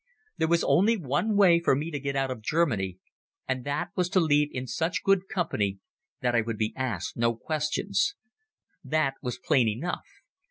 [0.39, 2.97] There was only one way for me to get out of Germany,
[3.47, 5.77] and that was to leave in such good company
[6.21, 8.15] that I would be asked no questions.
[8.83, 10.07] That was plain enough.